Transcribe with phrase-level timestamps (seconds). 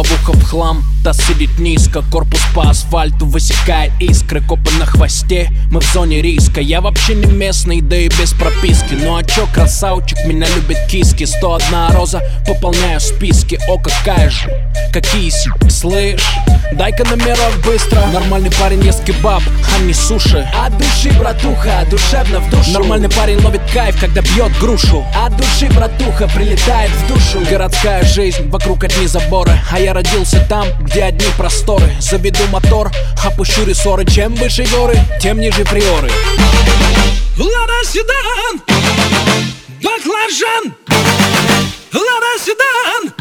[0.00, 5.80] Лобовуха в хлам, та сидит низко Корпус по асфальту высекает искры Копы на хвосте, мы
[5.80, 8.94] в зоне риска Я вообще не местный, да и без прописки.
[8.94, 11.24] Ну а чё, красавчик, меня любит киски?
[11.24, 13.58] 101 роза, пополняю списки.
[13.68, 14.50] О, какая же,
[14.92, 16.26] какие си, слышь?
[16.72, 18.00] Дай-ка номеров быстро.
[18.12, 19.42] Нормальный парень ест кебаб,
[19.74, 20.48] а не суши.
[20.64, 22.70] От души, братуха, душевно в душу.
[22.70, 25.04] Нормальный парень ловит кайф, когда бьет грушу.
[25.14, 27.44] От души, братуха, прилетает в душу.
[27.50, 29.52] Городская жизнь, вокруг одни заборы.
[29.70, 31.90] А я родился там, где одни просторы.
[32.00, 32.90] Заведу мотор,
[33.24, 34.04] опущу рессоры.
[34.04, 36.10] Чем выше горы, тем ниже приоры.
[37.36, 38.60] Лада седан,
[39.82, 40.74] баклажан.
[41.92, 43.12] Лада седан,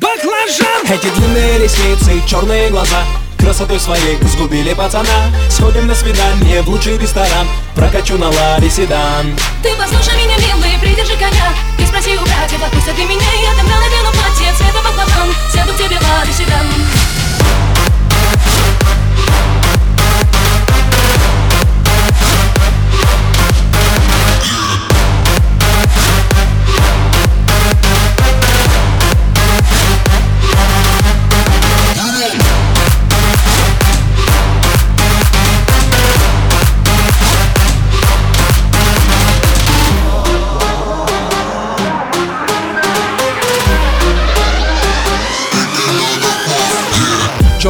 [0.00, 0.86] баклажан.
[0.90, 3.02] Эти длинные ресницы, черные глаза.
[3.38, 5.30] Красотой своей сгубили пацана.
[5.48, 7.46] Сходим на свидание в лучший ресторан.
[7.76, 9.36] Прокачу на ладе седан.
[9.62, 11.54] Ты послушай меня, милый, придержи коня.
[11.78, 13.32] Ты спроси у братьев, отпустят ли меня.
[13.42, 16.95] Я тогда надену платье цвета баклажан Сяду к тебе в Лада седан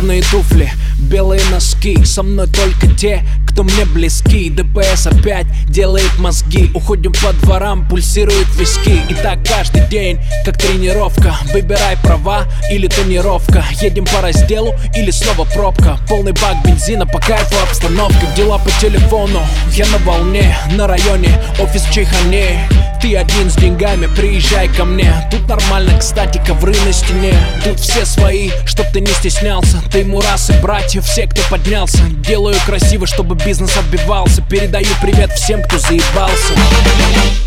[0.00, 2.04] Черные туфли, белые носки.
[2.04, 4.50] Со мной только те, кто мне близки.
[4.50, 6.70] ДПС опять делает мозги.
[6.74, 9.00] Уходим по дворам, пульсируют виски.
[9.08, 11.34] И так каждый день, как тренировка.
[11.52, 13.64] Выбирай права или тонировка.
[13.80, 15.98] Едем по разделу или снова пробка.
[16.08, 18.26] Полный бак бензина, по кайфу обстановка.
[18.36, 19.40] Дела по телефону,
[19.72, 22.68] я на волне На районе, офис Чайхане.
[23.00, 25.10] Ты один с деньгами, приезжай ко мне.
[25.30, 27.34] Тут нормально, кстати, ковры на стене.
[27.64, 29.82] Тут все свои, чтоб ты не стеснялся.
[29.90, 30.52] Ты мурасы,
[30.90, 34.42] братья, все, кто поднялся Делаю красиво, чтобы бизнес отбивался.
[34.42, 36.52] Передаю привет всем, кто заебался.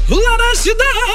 [0.09, 1.12] Лада седан,